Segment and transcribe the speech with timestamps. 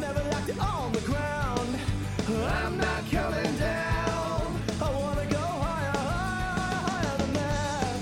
[0.00, 1.78] Never liked it on the ground.
[2.28, 4.62] I'm not coming down.
[4.80, 8.00] I wanna go higher, higher, higher than.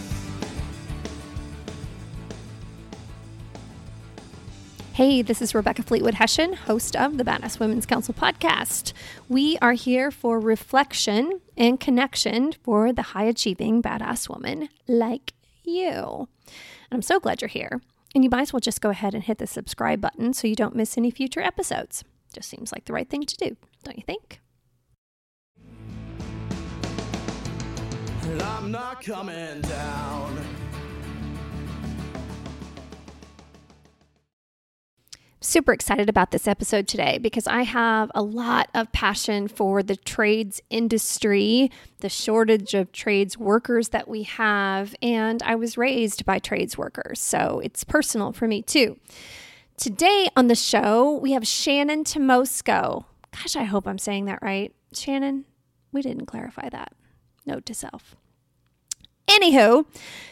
[4.92, 8.92] Hey, this is Rebecca Fleetwood Hession, host of the Badass Women's Council podcast.
[9.28, 15.32] We are here for reflection and connection for the high achieving badass woman like
[15.64, 16.28] you.
[16.90, 17.80] And I'm so glad you're here.
[18.16, 20.54] And you might as well just go ahead and hit the subscribe button so you
[20.54, 22.02] don't miss any future episodes.
[22.32, 24.40] Just seems like the right thing to do, don't you think?
[35.46, 39.94] Super excited about this episode today because I have a lot of passion for the
[39.94, 46.40] trades industry, the shortage of trades workers that we have, and I was raised by
[46.40, 48.98] trades workers, so it's personal for me too.
[49.76, 53.04] Today on the show, we have Shannon Tymosko.
[53.30, 54.74] Gosh, I hope I'm saying that right.
[54.92, 55.44] Shannon,
[55.92, 56.92] we didn't clarify that.
[57.46, 58.16] Note to self.
[59.28, 59.84] Anywho,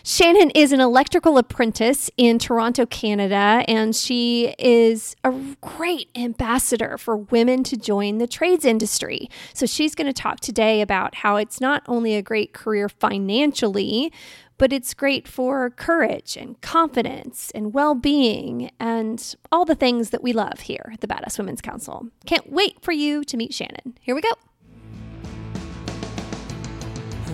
[0.04, 7.16] Shannon is an electrical apprentice in Toronto, Canada, and she is a great ambassador for
[7.16, 9.28] women to join the trades industry.
[9.52, 14.12] So she's going to talk today about how it's not only a great career financially,
[14.58, 20.22] but it's great for courage and confidence and well being and all the things that
[20.22, 22.08] we love here at the Badass Women's Council.
[22.26, 23.98] Can't wait for you to meet Shannon.
[24.00, 24.30] Here we go.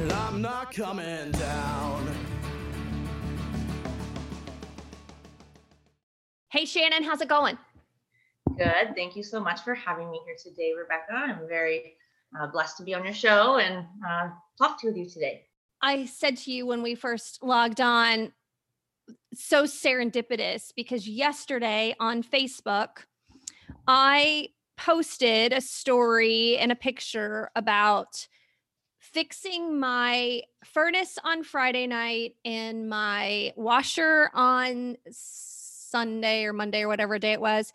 [0.00, 2.08] And I'm not coming down.
[6.48, 7.58] Hey, Shannon, how's it going?
[8.56, 8.94] Good.
[8.96, 11.12] Thank you so much for having me here today, Rebecca.
[11.12, 11.96] I'm very
[12.34, 15.42] uh, blessed to be on your show and uh, talk to with you today.
[15.82, 18.32] I said to you when we first logged on,
[19.34, 23.04] so serendipitous because yesterday on Facebook,
[23.86, 24.48] I
[24.78, 28.26] posted a story and a picture about
[29.12, 37.18] fixing my furnace on Friday night and my washer on Sunday or Monday or whatever
[37.18, 37.72] day it was.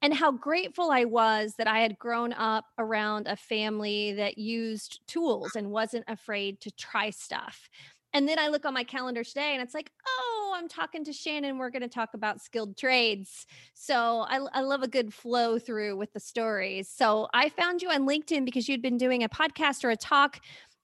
[0.00, 5.00] And how grateful I was that I had grown up around a family that used
[5.08, 7.68] tools and wasn't afraid to try stuff.
[8.14, 11.12] And then I look on my calendar today and it's like, oh, I'm talking to
[11.12, 11.58] Shannon.
[11.58, 13.46] We're going to talk about skilled trades.
[13.74, 16.88] So I, I love a good flow through with the stories.
[16.88, 20.40] So I found you on LinkedIn because you'd been doing a podcast or a talk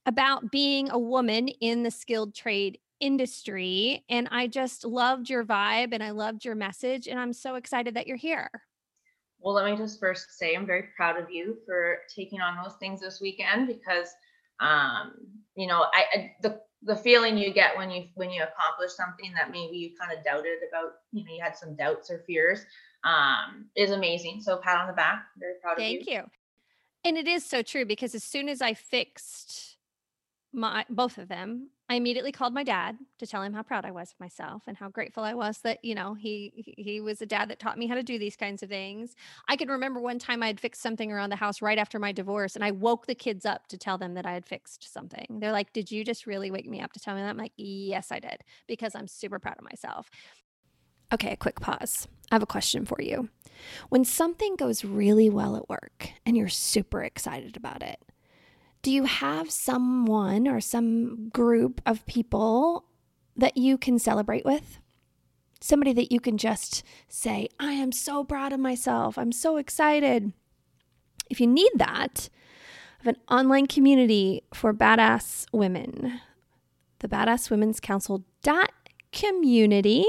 [0.07, 4.05] about being a woman in the skilled trade industry.
[4.09, 7.07] And I just loved your vibe and I loved your message.
[7.07, 8.51] And I'm so excited that you're here.
[9.41, 12.77] Well, let me just first say I'm very proud of you for taking on those
[12.77, 14.09] things this weekend because,
[14.61, 15.13] um,
[15.55, 19.33] you know, I, I the the feeling you get when you when you accomplish something
[19.35, 22.65] that maybe you kind of doubted about, you know, you had some doubts or fears,
[23.05, 24.41] um, is amazing.
[24.41, 25.27] So pat on the back.
[25.39, 26.15] Very proud Thank of you.
[26.15, 26.31] Thank you.
[27.05, 29.74] And it is so true because as soon as I fixed
[30.55, 33.91] my both of them, I immediately called my dad to tell him how proud I
[33.91, 37.27] was of myself and how grateful I was that, you know, he he- was a
[37.27, 39.15] dad that taught me how to do these kinds of things.
[39.49, 42.13] I can remember one time I had fixed something around the house right after my
[42.13, 45.27] divorce and I woke the kids up to tell them that I had fixed something.
[45.41, 47.53] They're like, "Did you just really wake me up to tell me that?" I'm like,
[47.57, 50.11] "Yes, I did," because I'm super proud of myself.
[51.13, 52.09] Okay, a quick pause.
[52.31, 53.29] I have a question for you.
[53.89, 58.01] When something goes really well at work and you're super excited about it,
[58.85, 62.85] do you have someone or some group of people
[63.35, 64.79] that you can celebrate with?
[65.59, 69.17] Somebody that you can just say, I am so proud of myself.
[69.17, 70.35] I'm so excited.
[71.31, 72.29] If you need that,
[73.01, 76.21] I have an online community for badass women.
[76.99, 78.71] The Badass Women's Council dot
[79.13, 80.05] community.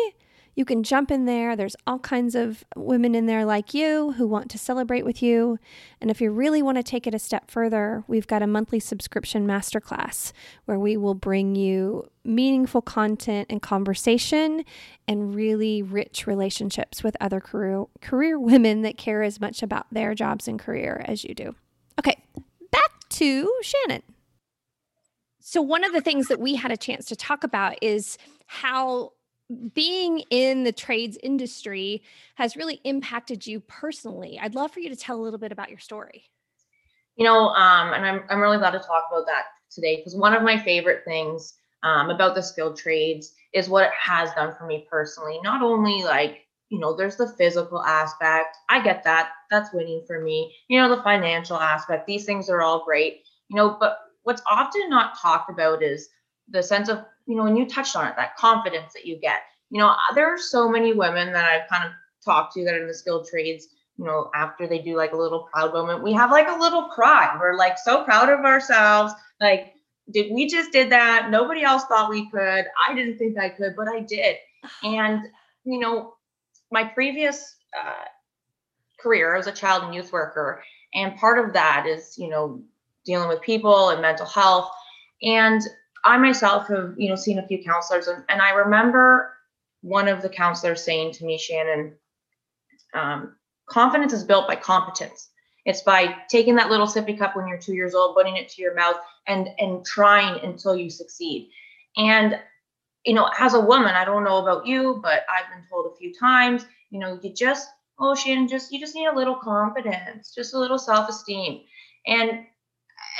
[0.56, 1.56] You can jump in there.
[1.56, 5.60] There's all kinds of women in there like you who want to celebrate with you.
[6.00, 8.80] And if you really want to take it a step further, we've got a monthly
[8.80, 10.32] subscription masterclass
[10.64, 14.64] where we will bring you meaningful content and conversation
[15.08, 20.16] and really rich relationships with other career, career women that care as much about their
[20.16, 21.53] jobs and career as you do.
[22.00, 22.18] Okay,
[22.72, 24.03] back to Shannon.
[25.47, 29.12] So, one of the things that we had a chance to talk about is how
[29.74, 32.02] being in the trades industry
[32.36, 34.40] has really impacted you personally.
[34.42, 36.30] I'd love for you to tell a little bit about your story.
[37.16, 40.34] You know, um, and I'm I'm really glad to talk about that today because one
[40.34, 41.53] of my favorite things
[41.84, 45.40] um, about the skilled trades is what it has done for me personally.
[45.44, 48.58] Not only like you know, there's the physical aspect.
[48.70, 49.30] I get that.
[49.52, 50.56] That's winning for me.
[50.68, 52.08] You know, the financial aspect.
[52.08, 53.22] These things are all great.
[53.50, 56.09] You know, but what's often not talked about is
[56.50, 59.42] the sense of you know, and you touched on it, that confidence that you get.
[59.70, 61.92] You know, there are so many women that I've kind of
[62.24, 63.68] talked to that are in the skilled trades
[63.98, 66.90] you know, after they do like a little proud moment, we have like a little
[66.90, 67.36] cry.
[67.40, 69.14] We're like so proud of ourselves.
[69.40, 69.74] Like,
[70.12, 71.30] did we just did that?
[71.32, 72.66] Nobody else thought we could.
[72.88, 74.36] I didn't think I could, but I did.
[74.84, 75.22] And
[75.64, 76.16] you know,
[76.72, 78.06] my previous uh,
[79.00, 80.64] career, I was a child and youth worker,
[80.94, 82.62] and part of that is you know
[83.06, 84.70] dealing with people and mental health.
[85.24, 85.62] And
[86.05, 89.34] I myself have you know seen a few counselors, and, and I remember
[89.81, 91.93] one of the counselors saying to me, Shannon,
[92.93, 93.35] um,
[93.67, 95.29] confidence is built by competence.
[95.66, 98.61] It's by taking that little sippy cup when you're two years old, putting it to
[98.61, 98.97] your mouth,
[99.28, 101.49] and and trying until you succeed.
[101.97, 102.40] And
[103.05, 105.96] you know, as a woman, I don't know about you, but I've been told a
[105.96, 107.69] few times, you know, you just,
[107.99, 111.61] oh, Shannon, just you just need a little confidence, just a little self-esteem.
[112.07, 112.46] And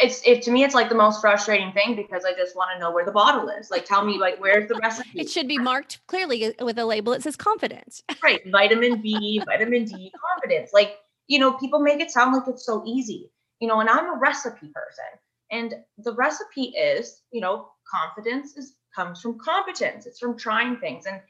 [0.02, 2.80] it's it to me it's like the most frustrating thing because I just want to
[2.80, 3.72] know where the bottle is.
[3.72, 5.20] Like tell me like where's the recipe?
[5.20, 8.04] It should be marked clearly with a label that says confidence.
[8.24, 8.42] right.
[8.52, 10.72] Vitamin B, vitamin D, confidence.
[10.74, 10.98] Like,
[11.28, 13.32] you know, people make it sound like it's so easy.
[13.60, 15.06] You know, and I'm a recipe person.
[15.52, 20.06] And the recipe is, you know, confidence is comes from competence.
[20.06, 21.06] It's from trying things.
[21.06, 21.22] And,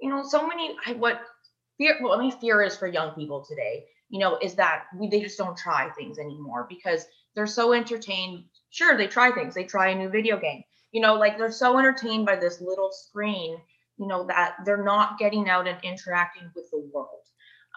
[0.00, 1.20] you know, so many I, what
[1.78, 5.20] fear what my fear is for young people today, you know, is that we they
[5.20, 8.46] just don't try things anymore because they're so entertained.
[8.70, 9.54] Sure, they try things.
[9.54, 10.64] They try a new video game.
[10.92, 13.58] You know, like they're so entertained by this little screen,
[13.98, 17.24] you know, that they're not getting out and interacting with the world.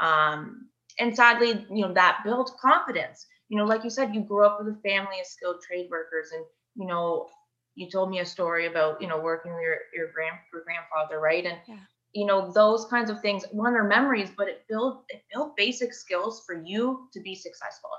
[0.02, 0.70] Um,
[1.00, 3.28] and sadly, you know, that builds confidence.
[3.50, 6.32] You know, like you said, you grew up with a family of skilled trade workers,
[6.34, 6.46] and
[6.76, 7.30] you know,
[7.76, 11.20] you told me a story about you know working with your your grand your grandfather,
[11.20, 11.46] right?
[11.46, 11.86] And Yeah.
[12.14, 13.46] you know those kinds of things.
[13.52, 17.92] One are memories, but it built it built basic skills for you to be successful.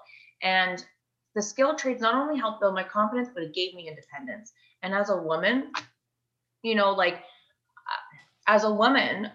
[0.42, 0.84] And
[1.34, 4.52] the skilled trades not only helped build my confidence, but it gave me independence.
[4.82, 5.70] And as a woman,
[6.62, 9.30] you know, like uh, as a woman,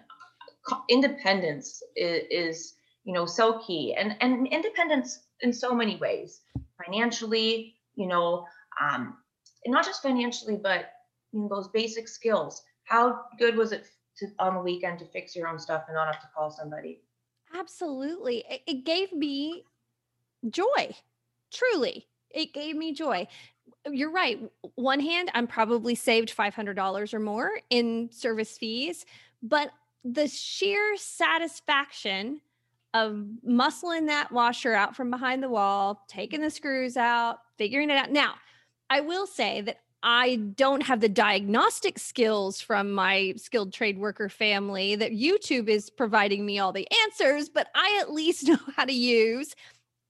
[0.88, 6.40] independence is, is you know so key, and and independence in so many ways,
[6.84, 8.46] financially, you know,
[8.80, 9.16] um,
[9.64, 10.90] and not just financially, but
[11.32, 12.62] you know those basic skills.
[12.84, 13.86] How good was it
[14.18, 17.00] to on the weekend to fix your own stuff and not have to call somebody?
[17.54, 18.44] Absolutely.
[18.48, 19.64] It, it gave me
[20.50, 20.94] joy.
[21.56, 22.06] Truly.
[22.30, 23.26] It gave me joy.
[23.90, 24.38] You're right.
[24.74, 29.06] One hand, I'm probably saved $500 or more in service fees,
[29.42, 29.70] but
[30.04, 32.40] the sheer satisfaction
[32.94, 37.96] of muscling that washer out from behind the wall, taking the screws out, figuring it
[37.96, 38.10] out.
[38.10, 38.34] Now,
[38.88, 44.28] I will say that I don't have the diagnostic skills from my skilled trade worker
[44.28, 48.84] family that YouTube is providing me all the answers, but I at least know how
[48.84, 49.54] to use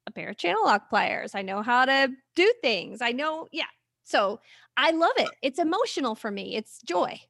[0.07, 1.35] a pair of channel lock pliers.
[1.35, 3.01] I know how to do things.
[3.03, 3.65] I know, yeah.
[4.05, 4.41] So
[4.77, 5.31] I love it.
[5.43, 6.57] It's emotional for me.
[6.57, 7.21] It's joy.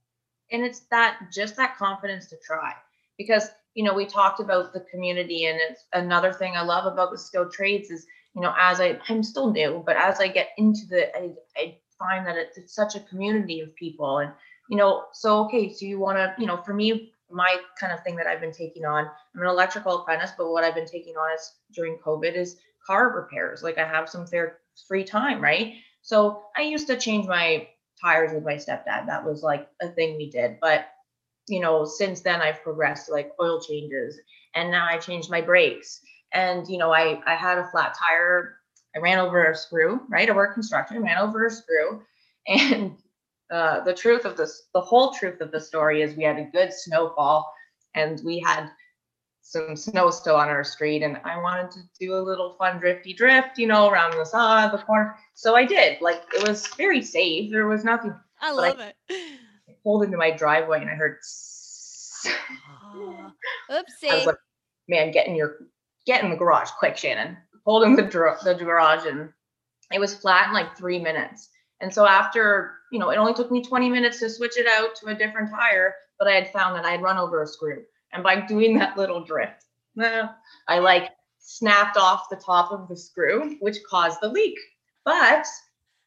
[0.50, 2.73] and it's that just that confidence to try
[3.19, 7.11] because you know we talked about the community and it's another thing i love about
[7.11, 10.50] the skilled trades is you know as i i'm still new but as i get
[10.58, 14.32] into the i, I find that it's, it's such a community of people and
[14.70, 18.02] you know so okay so you want to you know for me my kind of
[18.02, 21.14] thing that i've been taking on i'm an electrical apprentice but what i've been taking
[21.14, 22.56] on is during covid is
[22.87, 24.58] car repairs like i have some fair
[24.88, 27.67] free time right so i used to change my
[28.00, 29.06] tires with my stepdad.
[29.06, 30.58] That was like a thing we did.
[30.61, 30.87] But
[31.49, 34.19] you know, since then I've progressed like oil changes
[34.55, 36.00] and now I changed my brakes.
[36.32, 38.56] And you know, I I had a flat tire.
[38.95, 40.28] I ran over a screw, right?
[40.28, 42.02] I work construction, ran over a screw.
[42.49, 42.97] And
[43.50, 46.44] uh, the truth of this, the whole truth of the story is we had a
[46.52, 47.52] good snowfall
[47.94, 48.68] and we had
[49.42, 53.12] some snow still on our street and I wanted to do a little fun drifty
[53.14, 55.16] drift, you know, around the side, the corner.
[55.34, 56.00] So I did.
[56.00, 57.52] Like it was very safe.
[57.52, 59.38] There was nothing I But I- love it.
[59.84, 61.18] pulled into my driveway and I heard
[62.84, 63.30] Oh,
[63.70, 64.26] I was oopsie.
[64.26, 64.36] like,
[64.88, 65.58] man, get in your
[66.06, 67.36] get in the garage quick, Shannon.
[67.64, 69.28] Pulled in the, dr- the garage and
[69.92, 71.48] it was flat in like three minutes.
[71.80, 74.97] And so after, you know, it only took me 20 minutes to switch it out
[74.97, 77.83] to a different tire, but I had found that I had run over a screw.
[78.12, 79.64] And by doing that little drift,
[79.99, 84.59] I like snapped off the top of the screw, which caused the leak.
[85.04, 85.47] But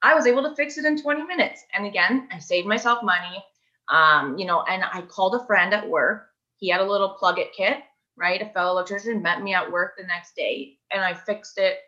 [0.01, 1.63] I was able to fix it in 20 minutes.
[1.73, 3.43] And again, I saved myself money.
[3.89, 6.27] Um, you know, and I called a friend at work.
[6.57, 7.77] He had a little plug it kit,
[8.15, 8.41] right?
[8.41, 11.79] A fellow electrician met me at work the next day and I fixed it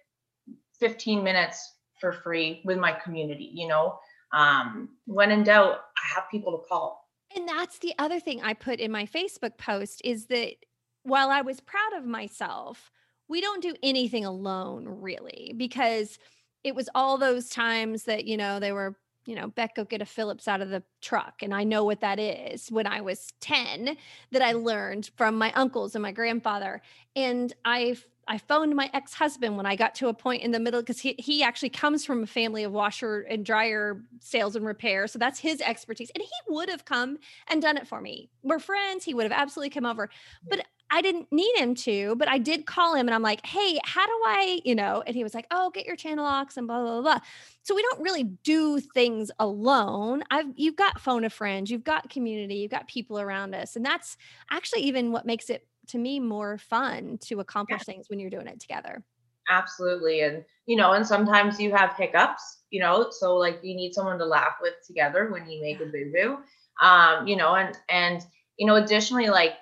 [0.79, 3.97] 15 minutes for free with my community, you know.
[4.33, 7.07] Um, when in doubt, I have people to call.
[7.35, 10.55] And that's the other thing I put in my Facebook post is that
[11.03, 12.91] while I was proud of myself,
[13.29, 16.19] we don't do anything alone really because
[16.63, 20.01] it was all those times that, you know, they were you know, Beck, go get
[20.01, 21.43] a Phillips out of the truck.
[21.43, 23.95] And I know what that is when I was 10
[24.31, 26.81] that I learned from my uncles and my grandfather.
[27.15, 27.97] And I
[28.27, 31.15] I phoned my ex-husband when I got to a point in the middle because he,
[31.17, 35.07] he actually comes from a family of washer and dryer sales and repair.
[35.07, 36.11] So that's his expertise.
[36.15, 38.29] And he would have come and done it for me.
[38.43, 39.03] We're friends.
[39.03, 40.09] He would have absolutely come over.
[40.47, 43.79] But I didn't need him to, but I did call him and I'm like, hey,
[43.85, 45.01] how do I, you know?
[45.07, 47.19] And he was like, oh, get your channel locks and blah, blah, blah.
[47.63, 50.23] So we don't really do things alone.
[50.29, 53.77] I've you've got phone a friend, you've got community, you've got people around us.
[53.77, 54.17] And that's
[54.49, 57.93] actually even what makes it to me more fun to accomplish yeah.
[57.93, 59.03] things when you're doing it together.
[59.49, 60.21] Absolutely.
[60.21, 64.17] And you know, and sometimes you have hiccups, you know, so like you need someone
[64.19, 66.37] to laugh with together when you make a boo-boo.
[66.81, 68.21] Um, you know, and and
[68.57, 69.53] you know, additionally, like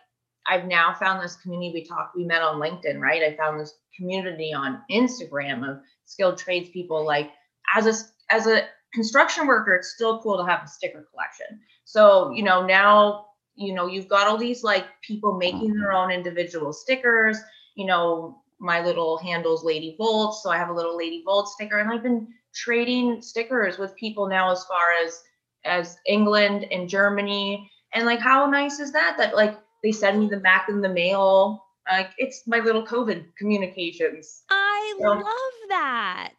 [0.48, 1.72] I've now found this community.
[1.74, 3.24] We talked, we met on LinkedIn, right?
[3.24, 7.06] I found this community on Instagram of skilled tradespeople.
[7.06, 7.32] Like
[7.76, 11.62] as a as a construction worker, it's still cool to have a sticker collection.
[11.86, 13.26] So you know now
[13.60, 15.40] you know you've got all these like people uh-huh.
[15.40, 17.38] making their own individual stickers.
[17.76, 21.80] You know my little handles Lady Volt, so I have a little Lady Volt sticker,
[21.80, 25.22] and I've been trading stickers with people now as far as
[25.66, 27.70] as England and Germany.
[27.94, 29.16] And like how nice is that?
[29.18, 31.66] That like they send me them back in the mail.
[31.90, 34.44] Like it's my little COVID communications.
[34.50, 36.34] I so, love that.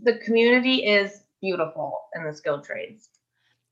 [0.00, 3.08] The community is beautiful in the skilled trades.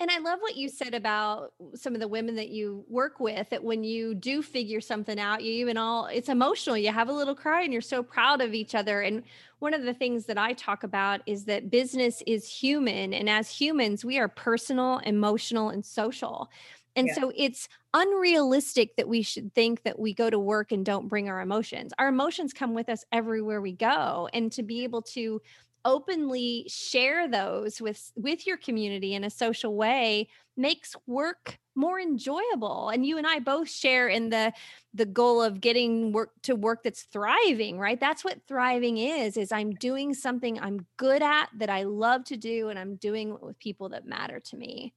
[0.00, 3.50] And I love what you said about some of the women that you work with
[3.50, 6.78] that when you do figure something out, you even all it's emotional.
[6.78, 9.02] You have a little cry and you're so proud of each other.
[9.02, 9.22] And
[9.58, 13.12] one of the things that I talk about is that business is human.
[13.12, 16.48] And as humans, we are personal, emotional, and social.
[16.96, 17.14] And yeah.
[17.14, 21.28] so it's unrealistic that we should think that we go to work and don't bring
[21.28, 21.92] our emotions.
[21.98, 24.30] Our emotions come with us everywhere we go.
[24.32, 25.42] And to be able to
[25.84, 32.90] openly share those with with your community in a social way makes work more enjoyable
[32.90, 34.52] and you and i both share in the
[34.92, 38.00] the goal of getting work to work that's thriving right?
[38.00, 42.36] That's what thriving is is i'm doing something i'm good at that i love to
[42.36, 44.92] do and i'm doing it with people that matter to me.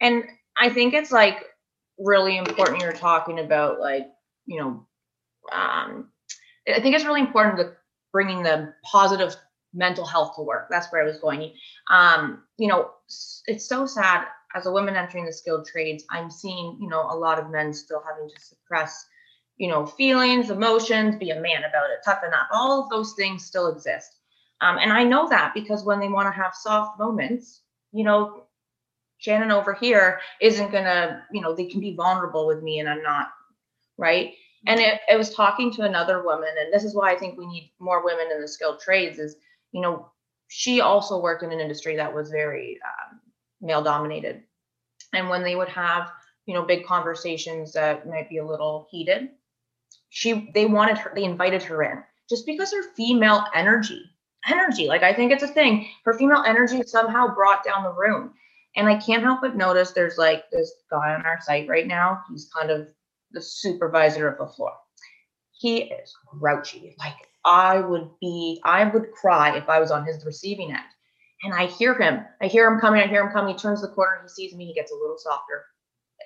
[0.00, 0.24] And
[0.56, 1.44] I think it's like
[1.98, 4.06] really important you're talking about like,
[4.46, 4.86] you know,
[5.52, 6.10] um,
[6.68, 7.72] I think it's really important to
[8.12, 9.36] bringing the positive
[9.78, 10.66] mental health to work.
[10.68, 11.54] That's where I was going.
[11.90, 12.90] Um, you know,
[13.46, 17.16] it's so sad as a woman entering the skilled trades, I'm seeing, you know, a
[17.16, 19.06] lot of men still having to suppress,
[19.56, 22.48] you know, feelings, emotions, be a man about it, toughen up.
[22.52, 24.10] All of those things still exist.
[24.60, 28.44] Um, and I know that because when they want to have soft moments, you know,
[29.18, 33.02] Shannon over here isn't gonna, you know, they can be vulnerable with me and I'm
[33.02, 33.28] not,
[33.96, 34.32] right?
[34.66, 37.46] And it, it was talking to another woman, and this is why I think we
[37.46, 39.18] need more women in the skilled trades.
[39.18, 39.36] Is
[39.72, 40.10] you know,
[40.48, 43.20] she also worked in an industry that was very um,
[43.60, 44.42] male dominated,
[45.12, 46.10] and when they would have
[46.46, 49.30] you know big conversations that might be a little heated,
[50.08, 54.02] she they wanted her, they invited her in just because her female energy,
[54.48, 55.88] energy, like I think it's a thing.
[56.04, 58.34] Her female energy somehow brought down the room
[58.76, 62.22] and I can't help but notice there's like this guy on our site right now.
[62.30, 62.88] He's kind of
[63.32, 64.72] the supervisor of the floor.
[65.52, 66.94] He is grouchy.
[66.98, 67.16] Like
[67.48, 70.80] I would be, I would cry if I was on his receiving end.
[71.42, 72.24] And I hear him.
[72.42, 73.00] I hear him coming.
[73.00, 73.54] I hear him coming.
[73.54, 74.20] He turns the corner.
[74.22, 74.66] He sees me.
[74.66, 75.64] He gets a little softer.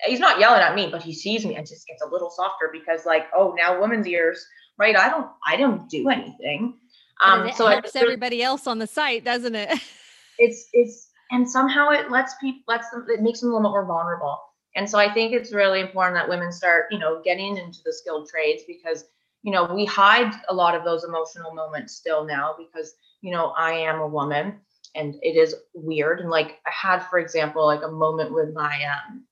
[0.07, 2.71] He's not yelling at me, but he sees me and just gets a little softer
[2.73, 4.45] because, like, oh, now women's ears,
[4.79, 4.97] right?
[4.97, 6.79] I don't, I don't do anything.
[7.23, 9.69] Um, it so helps everybody else on the site, doesn't it?
[10.39, 13.85] it's, it's, and somehow it lets people lets them it makes them a little more
[13.85, 14.39] vulnerable
[14.77, 17.93] and so i think it's really important that women start you know getting into the
[17.93, 19.05] skilled trades because
[19.43, 23.53] you know we hide a lot of those emotional moments still now because you know
[23.59, 24.55] i am a woman
[24.95, 28.85] and it is weird and like i had for example like a moment with my
[28.85, 29.25] um,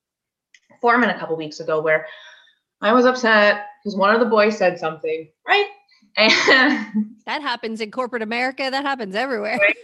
[0.81, 2.07] foreman a couple weeks ago where
[2.81, 5.69] i was upset because one of the boys said something right
[6.17, 6.33] and
[7.27, 9.77] that happens in corporate america that happens everywhere right?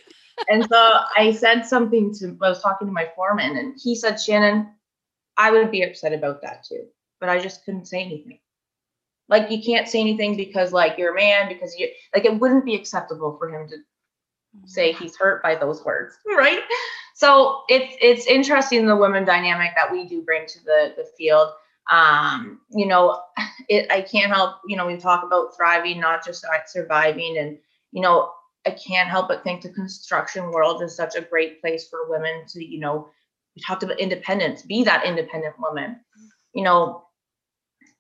[0.49, 4.21] and so I said something to, I was talking to my foreman, and he said,
[4.21, 4.69] Shannon,
[5.37, 6.85] I would be upset about that too,
[7.21, 8.39] but I just couldn't say anything.
[9.29, 12.65] Like, you can't say anything because, like, you're a man, because you, like, it wouldn't
[12.65, 13.77] be acceptable for him to
[14.65, 16.61] say he's hurt by those words, right?
[17.15, 21.51] So it's it's interesting the women dynamic that we do bring to the the field.
[21.91, 23.21] Um, you know,
[23.69, 27.59] it I can't help, you know, we talk about thriving, not just surviving, and
[27.93, 28.33] you know,
[28.67, 32.45] I can't help but think the construction world is such a great place for women
[32.49, 33.09] to, you know,
[33.55, 36.01] we talked about independence, be that independent woman.
[36.53, 37.07] You know,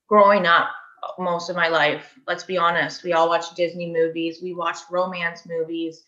[0.09, 0.71] growing up
[1.18, 5.46] most of my life, let's be honest, we all watched Disney movies, we watched romance
[5.46, 6.04] movies,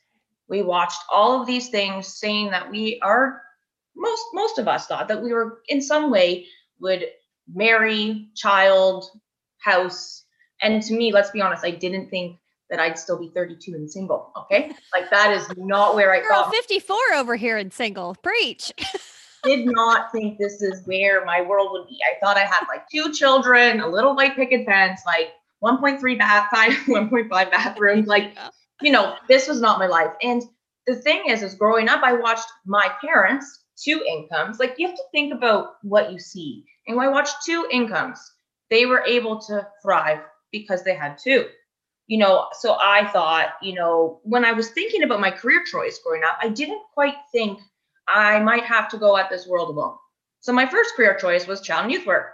[0.48, 3.42] we watched all of these things saying that we are
[3.96, 6.46] most most of us thought that we were in some way
[6.80, 7.06] would
[7.52, 9.04] marry, child,
[9.58, 10.24] house.
[10.62, 12.38] And to me, let's be honest, I didn't think
[12.70, 14.32] that I'd still be 32 and single.
[14.36, 14.72] Okay.
[14.92, 18.14] Like that is not where I Girl, thought 54 over here and single.
[18.22, 18.72] Preach.
[19.44, 21.98] did not think this is where my world would be.
[22.04, 26.48] I thought I had like two children, a little white picket fence, like 1.3 bath,
[26.52, 28.06] 5, 1.5 bathrooms.
[28.06, 28.36] Like,
[28.80, 30.12] you know, this was not my life.
[30.22, 30.42] And
[30.86, 34.58] the thing is, is growing up, I watched my parents, two incomes.
[34.58, 36.64] Like, you have to think about what you see.
[36.86, 38.20] And when I watched two incomes,
[38.70, 40.20] they were able to thrive
[40.52, 41.46] because they had two.
[42.06, 46.00] You know, so I thought, you know, when I was thinking about my career choice
[46.02, 47.60] growing up, I didn't quite think
[48.08, 49.96] I might have to go at this world alone.
[50.40, 52.32] So my first career choice was child and youth work,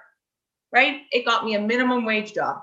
[0.73, 1.03] right?
[1.11, 2.63] It got me a minimum wage job.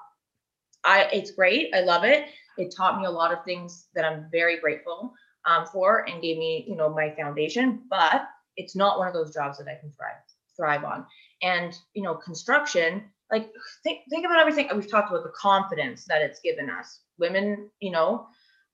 [0.84, 1.74] I it's great.
[1.75, 2.30] I love it.
[2.58, 5.13] It taught me a lot of things that I'm very grateful
[5.46, 7.82] um, for and gave me, you know, my foundation.
[7.89, 8.27] But
[8.58, 10.15] it's not one of those jobs that I can thrive
[10.56, 11.06] thrive on.
[11.41, 13.51] And you know, construction, like
[13.84, 17.01] think think about everything we've talked about the confidence that it's given us.
[17.18, 18.27] Women, you know,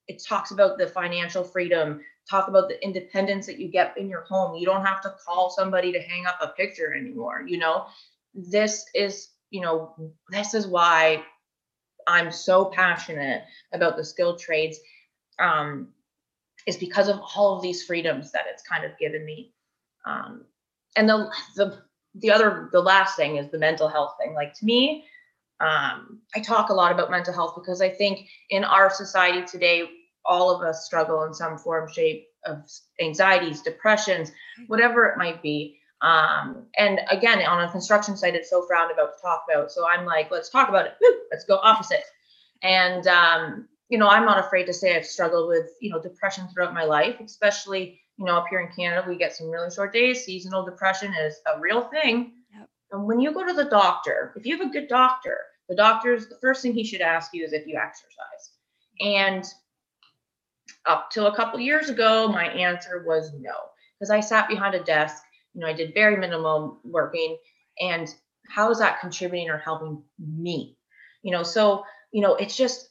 [0.08, 4.22] it talks about the financial freedom, talk about the independence that you get in your
[4.22, 4.56] home.
[4.56, 7.86] You don't have to call somebody to hang up a picture anymore, you know.
[8.34, 9.96] This is, you know,
[10.30, 11.24] this is why
[12.08, 13.44] I'm so passionate
[13.74, 14.78] about the skilled trades.
[15.40, 15.90] Um,
[16.68, 19.54] is because of all of these freedoms that it's kind of given me.
[20.06, 20.44] Um,
[20.96, 21.82] and the the
[22.16, 24.34] the other the last thing is the mental health thing.
[24.34, 25.06] Like to me,
[25.60, 29.90] um, I talk a lot about mental health because I think in our society today,
[30.28, 32.70] all of us struggle in some form, shape of
[33.02, 34.32] anxieties, depressions,
[34.68, 35.80] whatever it might be.
[36.02, 39.72] Um, and again, on a construction site, it's so frowned about to talk about.
[39.72, 40.94] So I'm like, let's talk about it.
[41.02, 42.04] Woo, let's go opposite.
[42.62, 46.48] And um, you know, I'm not afraid to say I've struggled with, you know, depression
[46.48, 49.94] throughout my life, especially, you know, up here in Canada, we get some really short
[49.94, 50.26] days.
[50.26, 52.34] Seasonal depression is a real thing.
[52.54, 52.70] Yep.
[52.92, 55.38] And when you go to the doctor, if you have a good doctor,
[55.70, 58.52] the doctor's the first thing he should ask you is if you exercise.
[59.00, 59.46] And
[60.88, 63.54] up till a couple years ago, my answer was no,
[64.00, 67.38] because I sat behind a desk, you know, I did very minimal working.
[67.80, 68.14] And
[68.50, 70.78] how is that contributing or helping me?
[71.24, 72.90] You know, so, you know, it's just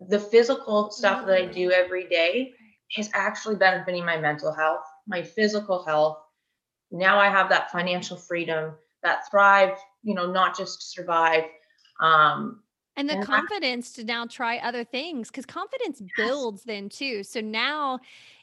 [0.00, 2.52] the physical stuff that I do every day
[2.96, 6.18] is actually benefiting my mental health, my physical health.
[6.90, 11.44] Now I have that financial freedom, that thrive, you know, not just survive.
[12.00, 12.62] Um,
[12.96, 17.22] and the I- confidence to now try other things because confidence builds then too.
[17.22, 18.00] So now,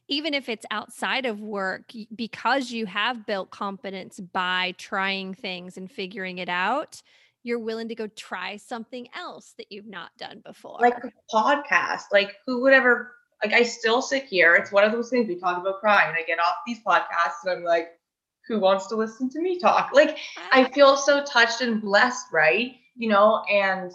[0.07, 5.89] even if it's outside of work, because you have built confidence by trying things and
[5.89, 7.01] figuring it out,
[7.43, 10.77] you're willing to go try something else that you've not done before.
[10.79, 14.55] like a podcast, like who would ever, like I still sit here.
[14.55, 16.15] It's one of those things we talk about crying.
[16.17, 17.89] I get off these podcasts and I'm like,
[18.47, 19.91] who wants to listen to me talk?
[19.93, 20.17] Like
[20.51, 22.75] I feel so touched and blessed, right?
[22.95, 23.91] You know, and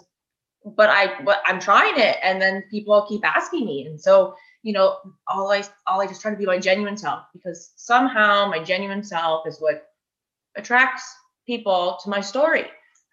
[0.65, 3.85] but I but I'm trying it and then people keep asking me.
[3.85, 7.23] And so, you know, all I all I just try to be my genuine self
[7.33, 9.87] because somehow my genuine self is what
[10.55, 11.03] attracts
[11.45, 12.65] people to my story.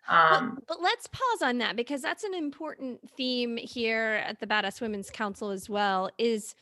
[0.09, 4.47] But- Um but let's pause on that because that's an important theme here at the
[4.47, 6.55] Badass Women's Council as well is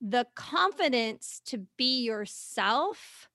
[0.00, 3.28] the confidence to be yourself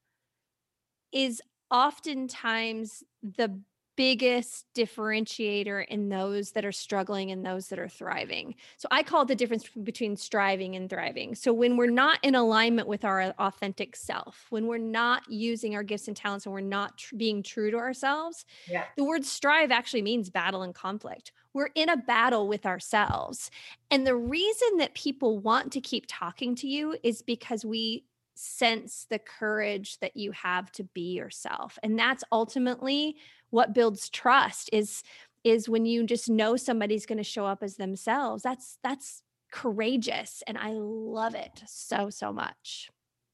[1.12, 3.58] is oftentimes the
[3.98, 8.54] biggest differentiator in those that are struggling and those that are thriving.
[8.76, 11.34] So I call it the difference between striving and thriving.
[11.34, 15.74] So when we're not in alignment with our uh, authentic self, when we're not using
[15.74, 18.84] our gifts and talents and we're not tr- being true to ourselves, yeah.
[18.96, 21.32] the word strive actually means battle and conflict.
[21.52, 23.50] We're in a battle with ourselves.
[23.90, 28.04] And the reason that people want to keep talking to you is because we
[28.38, 31.76] sense the courage that you have to be yourself.
[31.82, 33.16] And that's ultimately
[33.50, 35.02] what builds trust is
[35.44, 38.42] is when you just know somebody's going to show up as themselves.
[38.42, 42.90] That's that's courageous and I love it so so much.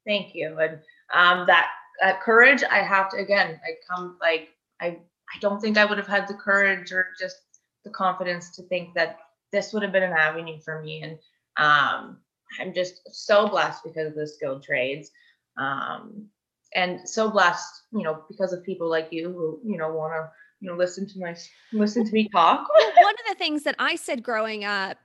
[0.07, 0.59] Thank you.
[0.59, 0.79] And
[1.13, 1.69] um, that
[2.01, 3.61] that courage, I have to again.
[3.65, 4.49] I come like
[4.81, 4.87] I
[5.35, 7.37] I don't think I would have had the courage or just
[7.85, 9.19] the confidence to think that
[9.53, 11.03] this would have been an avenue for me.
[11.03, 11.19] And
[11.57, 12.19] um,
[12.61, 15.11] I'm just so blessed because of the skilled trades,
[15.59, 16.27] um,
[16.75, 20.31] and so blessed, you know, because of people like you who you know want to
[20.61, 21.37] you know listen to my
[21.73, 22.67] listen to me talk.
[22.75, 24.99] Well, one of the things that I said growing up,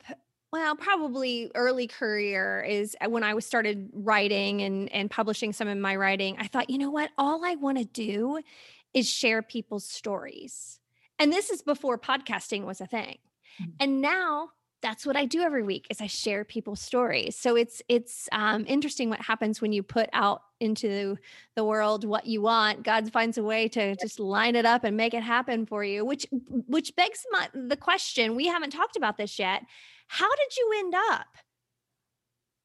[0.51, 5.67] well, probably early career is uh, when I was started writing and and publishing some
[5.67, 6.38] of my writing.
[6.39, 7.12] I thought, you know what?
[7.17, 8.41] All I want to do
[8.93, 10.79] is share people's stories.
[11.19, 13.17] And this is before podcasting was a thing.
[13.62, 13.73] Mhm.
[13.79, 14.49] And now
[14.82, 17.36] that's what I do every week is I share people's stories.
[17.36, 21.17] So it's it's um, interesting what happens when you put out into
[21.55, 24.97] the world what you want god finds a way to just line it up and
[24.97, 26.27] make it happen for you which
[26.67, 29.63] which begs my, the question we haven't talked about this yet
[30.07, 31.27] how did you end up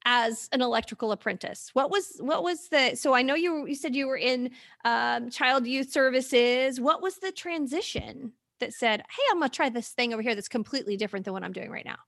[0.05, 1.71] as an electrical apprentice?
[1.73, 4.51] What was what was the so i know you you said you were in
[4.85, 6.81] um, child youth services.
[6.81, 10.49] What was the transition that said hey i'm gonna try this thing over here that's
[10.49, 11.99] completely different than what i'm doing right now?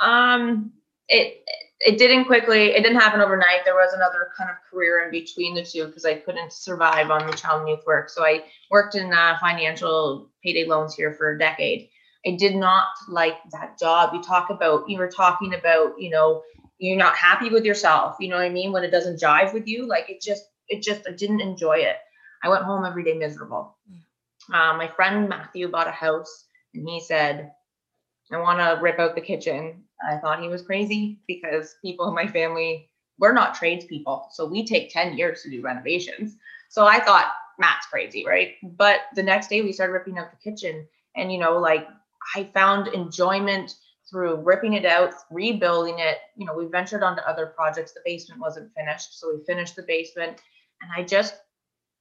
[0.00, 0.72] Um,
[1.08, 1.65] it it
[1.98, 2.68] didn't quickly.
[2.68, 3.64] It didn't happen overnight.
[3.64, 7.26] There was another kind of career in between the two because I couldn't survive on
[7.26, 8.08] the child and youth work.
[8.08, 11.88] So I worked in uh, financial payday loans here for a decade.
[12.26, 14.14] I did not like that job.
[14.14, 16.42] You talk about you were talking about you know
[16.78, 18.16] you're not happy with yourself.
[18.20, 19.86] You know what I mean when it doesn't jive with you.
[19.86, 21.96] Like it just it just I didn't enjoy it.
[22.42, 23.76] I went home every day miserable.
[24.52, 27.52] Uh, my friend Matthew bought a house and he said,
[28.32, 29.84] I want to rip out the kitchen.
[30.06, 34.28] I thought he was crazy because people in my family, we're not tradespeople.
[34.30, 36.36] So we take 10 years to do renovations.
[36.68, 38.54] So I thought Matt's crazy, right?
[38.62, 40.86] But the next day we started ripping out the kitchen.
[41.16, 41.86] And, you know, like
[42.34, 43.76] I found enjoyment
[44.10, 46.18] through ripping it out, rebuilding it.
[46.36, 47.92] You know, we ventured onto other projects.
[47.92, 49.18] The basement wasn't finished.
[49.18, 50.40] So we finished the basement.
[50.82, 51.36] And I just,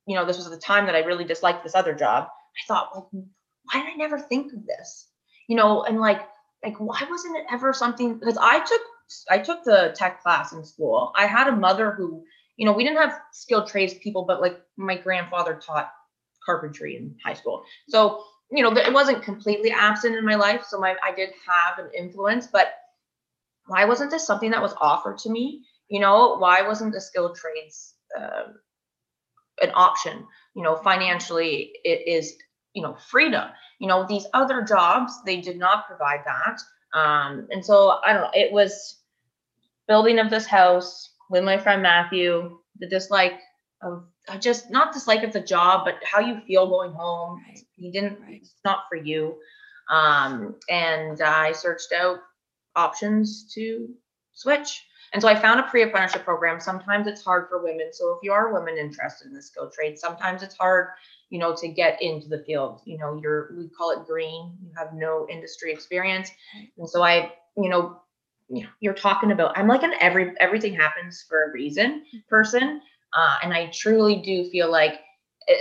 [0.05, 2.27] you know, this was the time that I really disliked this other job.
[2.27, 3.23] I thought, like,
[3.63, 5.07] why did I never think of this?
[5.47, 6.27] You know, and like,
[6.65, 8.17] like why wasn't it ever something?
[8.17, 8.81] Because I took
[9.29, 11.13] I took the tech class in school.
[11.15, 12.23] I had a mother who,
[12.57, 15.91] you know, we didn't have skilled trades people, but like my grandfather taught
[16.43, 17.63] carpentry in high school.
[17.87, 20.65] So, you know, it wasn't completely absent in my life.
[20.67, 22.73] So my I did have an influence, but
[23.67, 25.63] why wasn't this something that was offered to me?
[25.87, 28.53] You know, why wasn't the skilled trades uh,
[29.61, 30.25] an option?
[30.55, 32.35] You know, financially, it is
[32.75, 33.49] you know freedom.
[33.79, 36.61] You know, these other jobs they did not provide that.
[36.97, 38.31] Um, and so I don't know.
[38.33, 38.99] It was
[39.87, 42.59] building of this house with my friend Matthew.
[42.79, 43.39] The dislike
[43.81, 44.03] of
[44.39, 47.41] just not dislike of the job, but how you feel going home.
[47.47, 47.59] Right.
[47.75, 48.19] He didn't.
[48.19, 48.41] Right.
[48.41, 49.35] It's not for you.
[49.89, 52.19] Um, and I searched out
[52.75, 53.87] options to
[54.33, 54.83] switch.
[55.13, 56.59] And so I found a pre-apprenticeship program.
[56.59, 57.89] Sometimes it's hard for women.
[57.91, 60.89] So if you are a woman interested in the skilled trade, sometimes it's hard,
[61.29, 62.81] you know, to get into the field.
[62.85, 64.57] You know, you're we call it green.
[64.61, 66.29] You have no industry experience.
[66.77, 68.01] And so I, you know,
[68.49, 72.81] you know, you're talking about I'm like an every everything happens for a reason person.
[73.13, 74.99] Uh, and I truly do feel like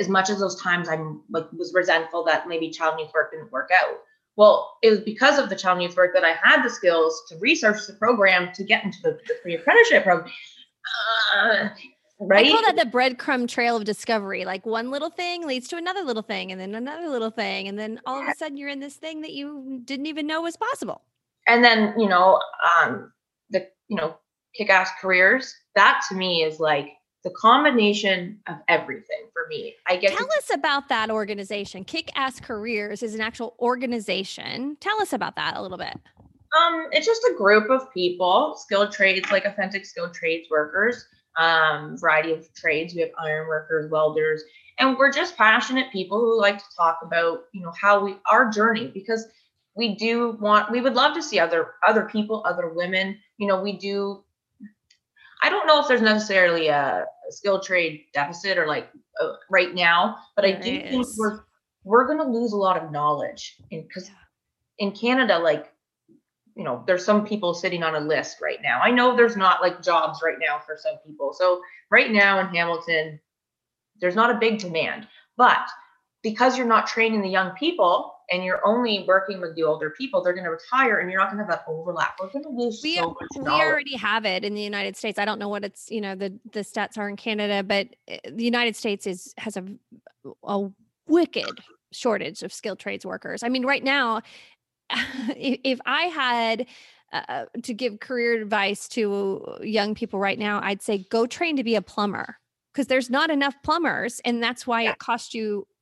[0.01, 3.53] as much as those times I'm like was resentful that maybe child youth work didn't
[3.53, 3.99] work out.
[4.37, 7.37] Well, it was because of the child youth work that I had the skills to
[7.39, 10.33] research the program to get into the, the pre-apprenticeship program.
[11.37, 11.69] Uh,
[12.21, 12.47] right?
[12.47, 14.45] I call that the breadcrumb trail of discovery.
[14.45, 17.79] Like one little thing leads to another little thing, and then another little thing, and
[17.79, 20.57] then all of a sudden you're in this thing that you didn't even know was
[20.57, 21.03] possible.
[21.47, 22.41] and then you know
[22.83, 23.13] um
[23.51, 24.17] the you know
[24.57, 26.89] kick-ass careers that to me is like
[27.25, 31.83] the combination of everything for me i get Tell to, us about that organization.
[31.85, 34.77] Kick Ass Careers is an actual organization.
[34.81, 35.99] Tell us about that a little bit.
[36.59, 41.07] um it's just a group of people skilled trades like authentic skilled trades workers
[41.39, 44.43] um variety of trades we have iron workers welders
[44.79, 48.51] and we're just passionate people who like to talk about you know how we our
[48.51, 49.27] journey because
[49.77, 53.61] we do want we would love to see other other people other women you know
[53.61, 54.23] we do
[55.43, 58.89] i don't know if there's necessarily a, a skilled trade deficit or like
[59.21, 61.41] uh, right now but i do think we're
[61.85, 64.15] we're going to lose a lot of knowledge because Yeah.
[64.87, 65.73] in canada like
[66.57, 68.81] you know there's some people sitting on a list right now.
[68.81, 71.33] I know there's not like jobs right now for some people.
[71.33, 71.61] So
[71.91, 73.19] right now in hamilton
[74.01, 75.67] there's not a big demand but
[76.25, 80.21] because you're not training the young people and you're only working with the older people
[80.25, 82.49] they're going to retire and you're not going to have that overlap we're going to
[82.49, 83.63] lose We, so much we knowledge.
[83.67, 85.19] already have it in the United States.
[85.19, 88.17] I don't know what it's, you know, the the stats are in Canada, but uh,
[88.33, 89.65] the United States is has a
[90.43, 90.69] a
[91.07, 91.61] wicked
[91.93, 93.43] shortage of skilled trades workers.
[93.43, 94.23] I mean, right now,
[95.37, 96.67] if, if I had
[97.13, 101.65] uh, to give career advice to young people right now, I'd say go train to
[101.65, 102.37] be a plumber
[102.73, 104.93] because there's not enough plumbers, and that's why Yeah.
[104.93, 105.74] it costs you uh,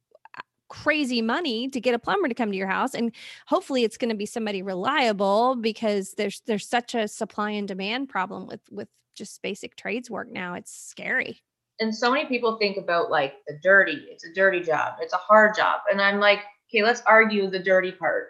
[0.73, 3.13] crazy money to get a plumber to come to your house and
[3.47, 8.09] hopefully it's going to be somebody reliable because there's there's such a supply and demand
[8.09, 10.55] problem with with just basic trades work now.
[10.55, 11.43] It's scary.
[11.79, 15.19] And so many people think about like the dirty it's a dirty job it's a
[15.19, 18.29] hard job and i'm like okay let's argue the dirty part.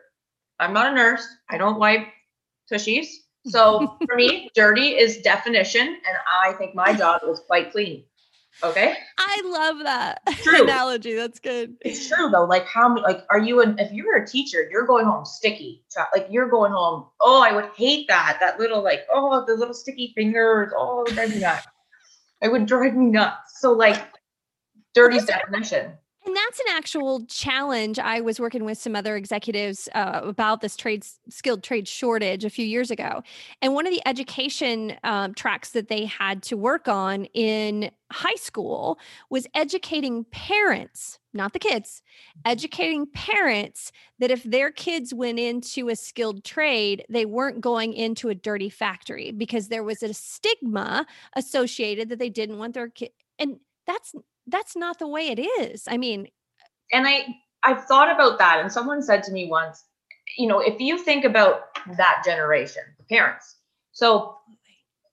[0.58, 2.08] I'm not a nurse i don't wipe
[2.72, 3.06] tushies.
[3.46, 8.04] So for me dirty is definition and i think my job is quite clean
[8.62, 10.62] okay i love that True.
[10.62, 14.22] analogy that's good it's true though like how many like are you an if you're
[14.22, 15.82] a teacher you're going home sticky
[16.14, 19.74] like you're going home oh i would hate that that little like oh the little
[19.74, 21.66] sticky fingers oh it drives me nuts
[22.42, 23.60] It would drive me nuts.
[23.60, 24.02] So like
[25.22, 25.92] Listen, definition.
[26.46, 27.98] That's an actual challenge.
[27.98, 32.50] I was working with some other executives uh, about this trade skilled trade shortage a
[32.50, 33.22] few years ago,
[33.60, 38.34] and one of the education um, tracks that they had to work on in high
[38.34, 38.98] school
[39.30, 42.02] was educating parents, not the kids,
[42.44, 48.28] educating parents that if their kids went into a skilled trade, they weren't going into
[48.30, 53.10] a dirty factory because there was a stigma associated that they didn't want their kid
[53.38, 54.14] and that's
[54.46, 55.84] that's not the way it is.
[55.88, 56.28] I mean,
[56.92, 57.26] and I
[57.62, 59.84] I've thought about that, and someone said to me once,
[60.36, 63.56] you know, if you think about that generation, the parents,
[63.92, 64.36] so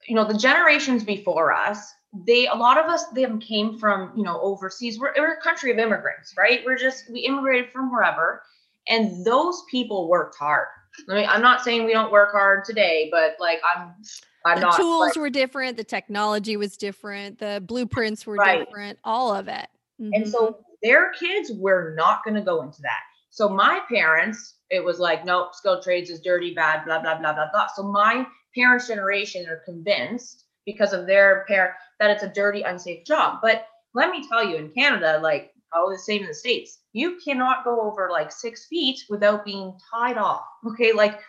[0.07, 1.93] you know, the generations before us,
[2.25, 4.99] they a lot of us them came from you know overseas.
[4.99, 6.61] We're, we're a country of immigrants, right?
[6.65, 8.41] We're just we immigrated from wherever,
[8.87, 10.67] and those people worked hard.
[11.07, 13.93] I mean, I'm not saying we don't work hard today, but like I'm
[14.45, 18.59] I'm the tools like, were different, the technology was different, the blueprints were Right.
[18.59, 19.67] different, all of it.
[20.13, 20.31] And Mhm.
[20.31, 23.01] so their kids were not going to go into that.
[23.31, 27.33] So my parents, it was like, no, skilled trades is dirty, bad, blah, blah, blah,
[27.33, 27.67] blah, blah.
[27.75, 28.25] So my
[28.55, 33.39] parents' generation are convinced because of their parent that it's a dirty, unsafe job.
[33.41, 37.19] But let me tell you, in Canada, like probably the same in the States, you
[37.23, 40.45] cannot go over like six feet without being tied off.
[40.65, 40.91] Okay.
[40.93, 41.19] Like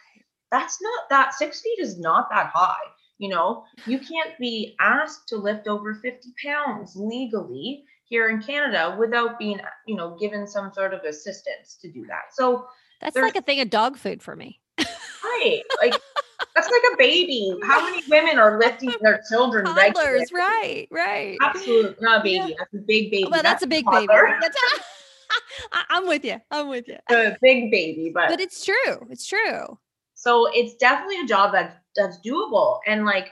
[0.50, 2.76] that's not that six feet is not that high.
[3.20, 8.96] You know, you can't be asked to lift over 50 pounds legally here in Canada
[8.98, 12.33] without being, you know, given some sort of assistance to do that.
[12.35, 12.66] So,
[13.02, 14.59] that's like a thing of dog food for me.
[14.78, 15.92] right, like
[16.56, 17.54] that's like a baby.
[17.62, 20.20] How many women are lifting their children regularly?
[20.20, 21.37] Toddlers, right, right.
[21.42, 22.42] Absolutely not a Yeah.
[22.46, 22.56] baby.
[22.59, 23.28] That's a big baby.
[23.30, 24.06] Well, that's a big baby.
[24.40, 24.56] That's
[25.72, 26.40] I- I'm with you.
[26.50, 26.96] I'm with you.
[27.11, 29.06] a big baby, but, But it's true.
[29.11, 29.78] It's true.
[30.20, 32.80] So it's definitely a job that's that's doable.
[32.87, 33.28] And like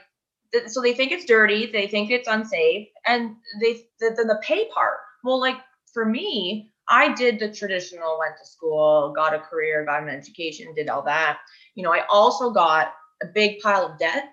[0.51, 4.41] th- so they think it's dirty they think it's unsafe and they th- then the
[4.43, 4.97] pay part.
[5.23, 5.57] Well like
[5.93, 10.73] for me i did the traditional went to school got a career got an education
[10.73, 11.37] did all that.
[11.75, 14.31] You know i also got a big pile of debt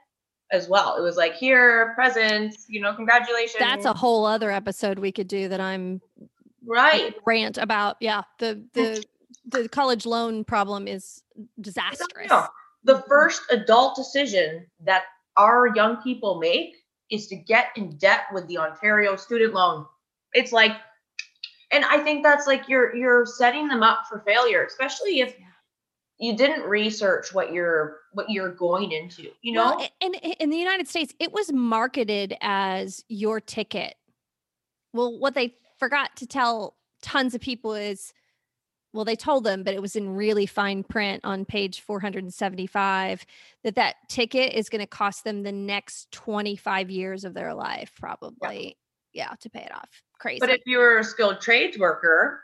[0.51, 0.97] as well.
[0.97, 3.57] It was like here presents you know congratulations.
[3.59, 6.01] That's a whole other episode we could do that I'm
[6.67, 7.15] right.
[7.27, 7.97] rant about.
[8.01, 9.05] Yeah, the the
[9.47, 11.23] the college loan problem is
[11.61, 12.29] disastrous.
[12.29, 12.47] No,
[12.85, 13.09] the mm-hmm.
[13.09, 15.05] first adult decision that
[15.37, 16.77] our young people make
[17.11, 19.87] is to get in debt with the Ontario student loan.
[20.35, 20.73] It's like,
[21.73, 25.37] and I think that's like you're you're setting them up for failure, especially if
[26.19, 29.31] you didn't research what you're what you're going into.
[29.43, 33.95] You know, Well, and in the United States, it was marketed as your ticket.
[34.93, 38.13] Well, what they forgot to tell tons of people is,
[38.93, 43.27] well, they told them, but it was in really fine print on page 475
[43.65, 47.93] that that ticket is going to cost them the next 25 years of their life,
[47.99, 48.77] probably.
[49.13, 50.03] Yeah, to pay it off.
[50.19, 50.41] Crazy.
[50.41, 52.43] but if you were a skilled trades worker,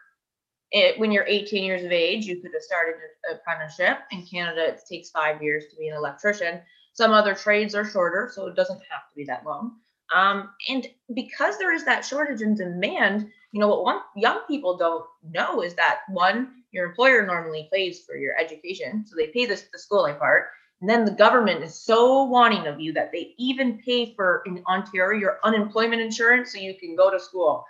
[0.73, 2.95] it, when you're 18 years of age, you could have started
[3.29, 3.99] an apprenticeship.
[4.11, 6.61] In Canada, it takes five years to be an electrician.
[6.95, 9.77] Some other trades are shorter, so it doesn't have to be that long.
[10.15, 14.77] Um, and because there is that shortage in demand, you know what one young people
[14.77, 19.47] don't know is that one, your employer normally pays for your education, so they pay
[19.47, 20.49] this the schooling part.
[20.81, 24.65] And then the government is so wanting of you that they even pay for in
[24.67, 27.65] Ontario your unemployment insurance so you can go to school.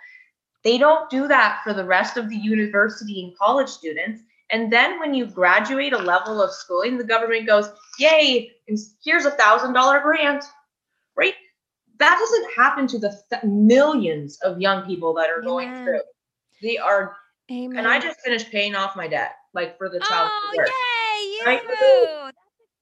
[0.63, 4.21] They don't do that for the rest of the university and college students.
[4.49, 8.51] And then when you graduate a level of schooling, the government goes, Yay,
[9.03, 10.43] here's a thousand dollar grant.
[11.15, 11.35] Right?
[12.03, 16.01] That doesn't happen to the th- millions of young people that are going through.
[16.61, 17.15] They are,
[17.49, 17.77] Amen.
[17.77, 21.53] and I just finished paying off my debt, like for the child oh, yay,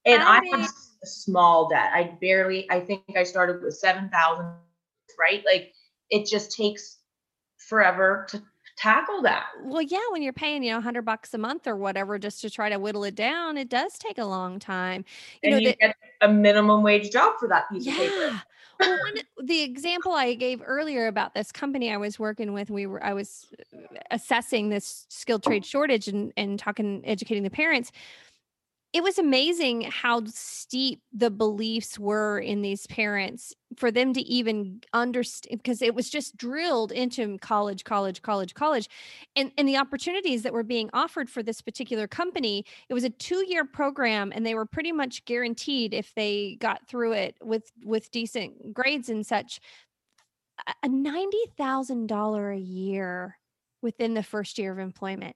[0.08, 0.12] you.
[0.12, 0.72] And I have
[1.04, 1.92] a small debt.
[1.94, 4.56] I barely, I think I started with seven thousand,
[5.20, 5.44] right?
[5.46, 5.72] Like
[6.10, 6.98] it just takes
[7.58, 8.42] forever to
[8.76, 9.46] tackle that.
[9.64, 12.50] Well, yeah, when you're paying, you know, 100 bucks a month or whatever just to
[12.50, 15.06] try to whittle it down, it does take a long time.
[15.44, 18.42] You and know, you get a minimum wage job for that piece of paper.
[18.82, 22.86] Well, one, the example I gave earlier about this company I was working with, we
[22.88, 27.92] were I was uh, assessing this skilled trade shortage and and talking educating the parents.
[28.94, 34.82] It was amazing how steep the beliefs were in these parents for them to even
[34.92, 38.90] understand because it was just drilled into college, college, college, college.
[39.38, 43.10] And and the opportunities that were being offered for this particular company, it was a
[43.10, 48.12] two-year program and they were pretty much guaranteed if they got through it with with
[48.12, 49.62] decent grades and such
[50.68, 53.40] a- a $90,000 a year
[53.82, 55.36] within the first year of employment.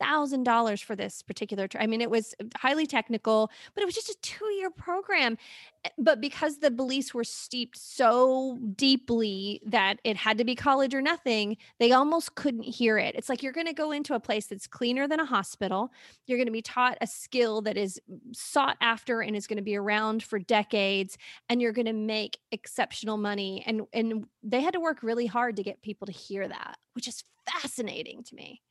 [0.00, 1.68] Thousand dollars for this particular.
[1.68, 5.36] Tra- I mean, it was highly technical, but it was just a two-year program.
[5.84, 10.94] Eh, But because the beliefs were steeped so deeply that it had to be college
[10.94, 13.14] or nothing, they almost couldn't hear it.
[13.14, 15.90] It's like you're going to go into a place that's cleaner than a hospital.
[16.26, 18.00] You're going to be taught a skill that is
[18.32, 21.16] sought after and is going to be around for decades,
[21.48, 23.62] and you're going to make exceptional money.
[23.66, 27.08] And and they had to work really hard to get people to hear that, which
[27.08, 28.62] is fascinating to me.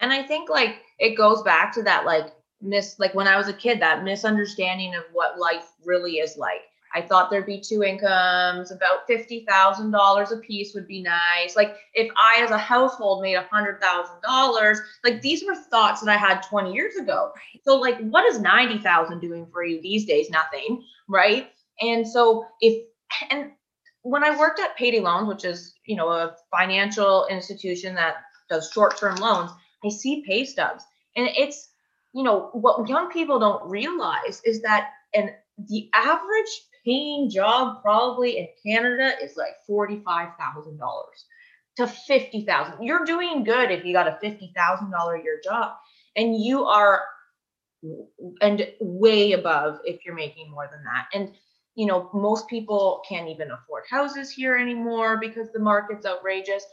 [0.00, 3.48] And I think like it goes back to that like miss like when I was
[3.48, 6.62] a kid, that misunderstanding of what life really is like.
[6.94, 11.54] I thought there'd be two incomes, about fifty thousand dollars a piece would be nice.
[11.54, 16.00] Like if I as a household made a hundred thousand dollars, like these were thoughts
[16.00, 17.32] that I had 20 years ago.
[17.62, 20.30] So like what is ninety thousand doing for you these days?
[20.30, 21.50] Nothing, right?
[21.80, 22.86] And so if
[23.30, 23.52] and
[24.02, 28.16] when I worked at Payday Loans, which is you know a financial institution that
[28.48, 29.50] does short-term loans,
[29.84, 30.84] I see pay stubs,
[31.16, 31.68] and it's
[32.14, 35.30] you know what young people don't realize is that and
[35.68, 41.24] the average paying job probably in Canada is like forty-five thousand dollars
[41.76, 42.84] to fifty thousand.
[42.84, 45.72] You're doing good if you got a fifty thousand dollar a year job,
[46.16, 47.02] and you are
[48.40, 51.06] and way above if you're making more than that.
[51.14, 51.34] And
[51.74, 56.64] you know, most people can't even afford houses here anymore because the market's outrageous.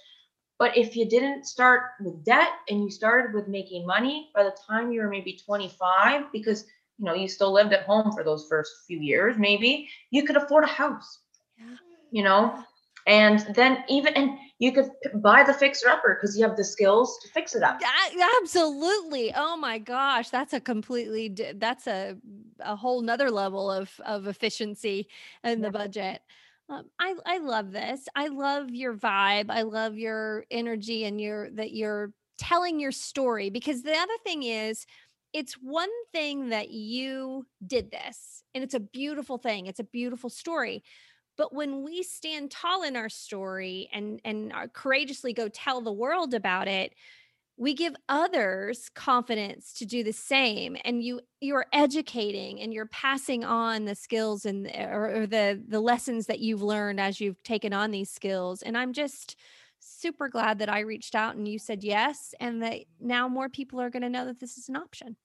[0.58, 4.56] But if you didn't start with debt and you started with making money by the
[4.68, 6.66] time you were maybe 25, because
[6.98, 10.38] you know you still lived at home for those first few years, maybe you could
[10.38, 11.20] afford a house.
[11.58, 11.76] Yeah.
[12.12, 12.64] You know,
[13.08, 17.20] and then even and you could buy the fixer upper because you have the skills
[17.22, 17.80] to fix it up.
[17.82, 19.34] Yeah, absolutely.
[19.36, 22.18] Oh my gosh, that's a completely that's a
[22.62, 25.08] a whole nother level of of efficiency
[25.44, 26.22] in the budget.
[26.70, 28.08] Um, I I love this.
[28.16, 29.48] I love your vibe.
[29.50, 34.44] I love your energy and your that you're telling your story because the other thing
[34.44, 34.86] is
[35.32, 39.68] it's one thing that you did this and it's a beautiful thing.
[39.68, 40.84] It's a beautiful story.
[41.38, 46.34] But when we stand tall in our story and and courageously go tell the world
[46.34, 46.94] about it,
[47.58, 53.44] we give others confidence to do the same and you you're educating and you're passing
[53.44, 57.74] on the skills and or, or the the lessons that you've learned as you've taken
[57.74, 59.36] on these skills and i'm just
[59.80, 63.80] super glad that i reached out and you said yes and that now more people
[63.80, 65.16] are going to know that this is an option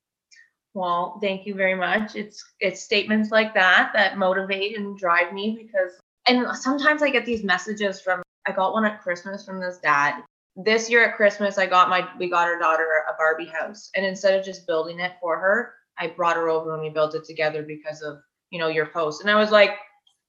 [0.74, 2.14] Well, thank you very much.
[2.14, 7.26] It's it's statements like that that motivate and drive me because and sometimes I get
[7.26, 10.22] these messages from I got one at Christmas from this dad.
[10.56, 14.04] This year at Christmas I got my we got our daughter a Barbie house and
[14.04, 17.24] instead of just building it for her, I brought her over and we built it
[17.24, 18.18] together because of,
[18.50, 19.20] you know, your post.
[19.20, 19.70] And I was like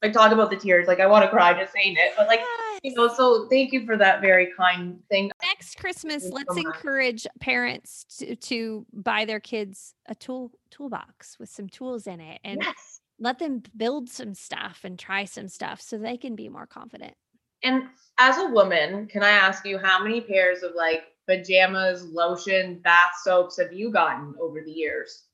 [0.01, 2.13] like talk about the tears, like I want to cry just saying it.
[2.17, 2.41] But like,
[2.81, 5.31] you know, so thank you for that very kind thing.
[5.43, 11.49] next christmas let's so encourage parents to, to buy their kids a tool toolbox with
[11.49, 13.01] some tools in it and Yes.
[13.19, 17.13] let them build some stuff and try some stuff so they can be more confident
[17.63, 17.83] And
[18.17, 23.11] as a woman, can I ask you how many pairs of like pajamas, lotion, bath
[23.23, 25.25] soaps have you gotten over the years?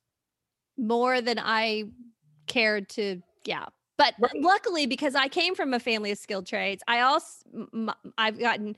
[0.77, 1.85] more than I
[2.47, 3.65] cared to, yeah.
[3.97, 4.31] But Right.
[4.41, 7.43] luckily, because I came from a family of skilled trades, I also
[8.17, 8.75] I've gotten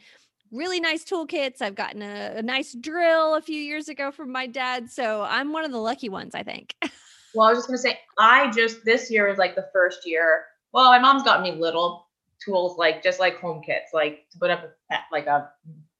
[0.51, 1.61] really nice toolkits.
[1.61, 5.51] I've gotten a, a nice drill a few years ago from my dad, so I'm
[5.51, 6.75] one of the lucky ones, I think.
[7.35, 10.45] Well, I was just gonna say, I just this year is like the first year.
[10.73, 12.07] Well, my mom's got me little
[12.49, 15.49] tools like just like home kits, like to put up a, like a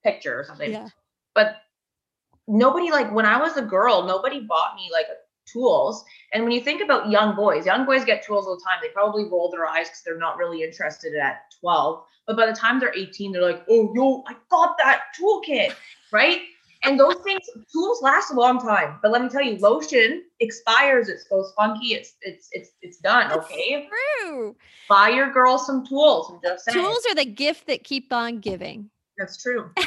[0.04, 0.72] picture or something.
[0.72, 0.88] yeah,
[1.36, 1.58] But
[2.48, 5.06] nobody like when I was a girl, nobody bought me like
[5.46, 6.04] tools.
[6.34, 8.80] And when you think about young boys, young boys get tools all the time.
[8.82, 12.04] They probably roll their eyes because they're not really interested at 12.
[12.28, 15.74] But by the time they're 18, they're like, oh, yo, I got that toolkit,
[16.12, 16.42] right?
[16.84, 17.42] And those things,
[17.74, 19.00] tools last a long time.
[19.02, 21.10] But let me tell you, lotion expires.
[21.10, 21.94] It goes funky.
[21.94, 23.30] It's it's it's it's done.
[23.30, 23.90] That's Okay,
[24.24, 24.56] true.
[24.88, 26.32] buy your girl some tools.
[26.32, 26.78] I'm just saying.
[26.78, 28.90] Tools are the gift that keep on giving.
[29.18, 29.72] That's true.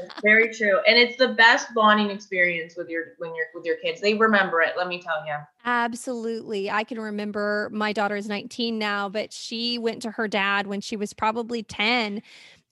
[0.00, 3.76] It's very true, and it's the best bonding experience with your when you're with your
[3.76, 4.00] kids.
[4.00, 4.74] They remember it.
[4.76, 5.36] Let me tell you.
[5.64, 6.70] Absolutely.
[6.70, 10.80] I can remember my daughter is 19 now, but she went to her dad when
[10.80, 12.22] she was probably 10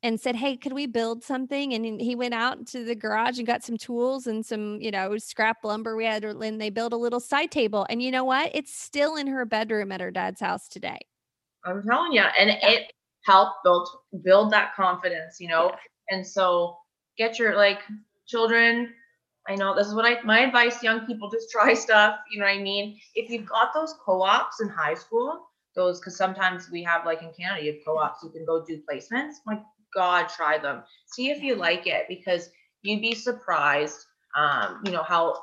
[0.03, 1.73] and said, Hey, could we build something?
[1.73, 5.17] And he went out to the garage and got some tools and some, you know,
[5.19, 5.96] scrap lumber.
[5.96, 7.87] We had, and they built a little side table.
[7.88, 8.50] And you know what?
[8.55, 10.98] It's still in her bedroom at her dad's house today.
[11.65, 12.92] I'm telling you, and it
[13.25, 13.88] helped build
[14.25, 15.73] build that confidence, you know.
[16.11, 16.77] And so
[17.17, 17.81] get your like
[18.27, 18.92] children.
[19.48, 22.46] I know this is what I my advice young people just try stuff, you know
[22.46, 22.98] what I mean?
[23.15, 27.33] If you've got those co-ops in high school, those because sometimes we have like in
[27.33, 29.35] Canada, you have co-ops, you can go do placements.
[29.46, 29.61] My
[29.95, 30.83] God, try them.
[31.07, 32.51] See if you like it because
[32.83, 34.07] you'd be surprised.
[34.35, 35.37] um, you know, how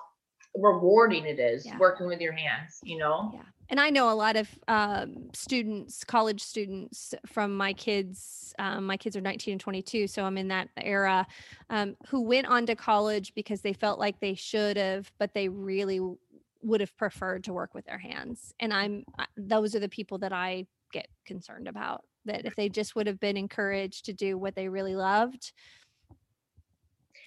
[0.56, 1.78] rewarding it is Yeah.
[1.78, 3.30] working with your hands, you know?
[3.36, 3.44] Yeah.
[3.70, 8.52] And I know a lot of um, students, college students from my kids.
[8.58, 11.28] Um, my kids are 19 and 22, so I'm in that era,
[11.70, 15.50] um, who went on to college because they felt like they should have, but they
[15.50, 16.00] really
[16.64, 18.56] would have preferred to work with their hands.
[18.60, 19.06] And I'm
[19.38, 22.04] those are the people that I get concerned about.
[22.26, 25.52] That if they just would have been encouraged to do what they really loved,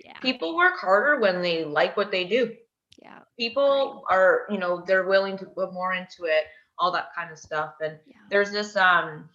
[0.04, 2.54] yeah, People work harder when they like what they do.
[3.00, 6.44] yeah, People are, you know, they're willing to put more into it,
[6.78, 7.74] all that kind of stuff.
[7.80, 8.16] And yeah.
[8.30, 9.28] there's this um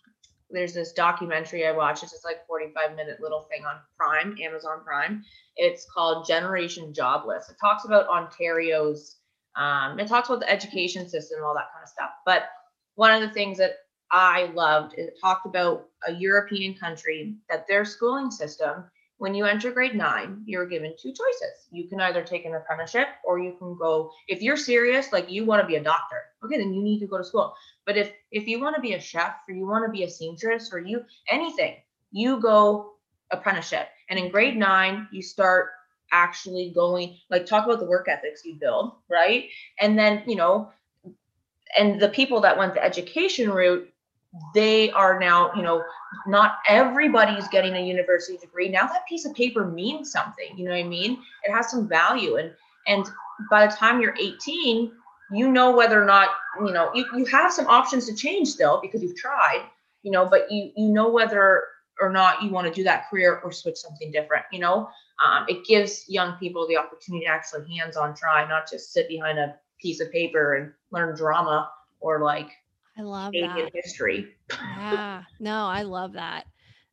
[0.49, 2.03] there's this documentary I watched.
[2.03, 5.23] It's just like 45 minute little thing on Prime, Amazon Prime.
[5.57, 7.49] It's called Generation Jobless.
[7.49, 9.17] It talks about Ontario's
[9.55, 12.11] um, it talks about the education system, all that kind of stuff.
[12.25, 12.43] But
[12.93, 13.71] one of the things that
[14.11, 18.85] I loved, it talked about a European country that their schooling system,
[19.17, 21.67] when you enter grade nine, you're given two choices.
[21.71, 25.43] You can either take an apprenticeship or you can go, if you're serious, like you
[25.43, 27.53] want to be a doctor, okay, then you need to go to school.
[27.85, 30.09] But if if you want to be a chef or you want to be a
[30.09, 31.77] seamstress or you anything,
[32.11, 32.93] you go
[33.31, 33.89] apprenticeship.
[34.09, 35.69] And in grade nine, you start
[36.11, 39.49] actually going like talk about the work ethics you build, right?
[39.81, 40.71] And then, you know,
[41.77, 43.89] and the people that went the education route,
[44.53, 45.83] they are now, you know,
[46.25, 48.69] not everybody's getting a university degree.
[48.69, 51.19] Now that piece of paper means something, you know what I mean?
[51.43, 52.37] It has some value.
[52.37, 52.51] And
[52.87, 53.05] and
[53.49, 54.91] by the time you're 18,
[55.31, 56.29] you know whether or not,
[56.59, 59.65] you know, you, you have some options to change still because you've tried,
[60.03, 61.63] you know, but you you know whether
[61.99, 64.89] or not you want to do that career or switch something different, you know.
[65.25, 69.39] Um, it gives young people the opportunity to actually hands-on try, not just sit behind
[69.39, 72.49] a piece of paper and learn drama or like
[72.97, 73.71] I love Canadian that.
[73.73, 74.35] history.
[74.77, 76.45] yeah no i love that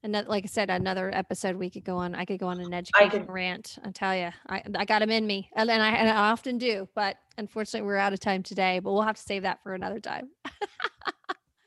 [0.03, 2.61] and that, like i said another episode we could go on i could go on
[2.61, 5.91] an education rant i tell you i, I got them in me and, and I,
[5.91, 9.23] and I often do but unfortunately we're out of time today but we'll have to
[9.23, 10.31] save that for another time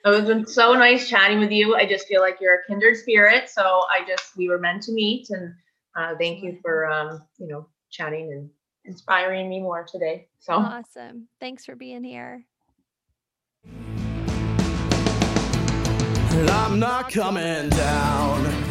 [0.06, 1.76] It has been so nice chatting with you.
[1.76, 3.50] I just feel like you're a kindred spirit.
[3.50, 5.54] So I just we were meant to meet, and
[5.98, 8.50] uh, thank you for um, you know chatting and
[8.86, 10.30] inspiring me more today.
[10.40, 12.46] So awesome thanks for being here
[16.50, 18.68] I'm not coming down.